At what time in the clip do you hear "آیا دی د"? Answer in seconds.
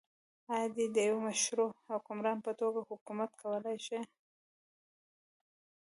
0.53-0.97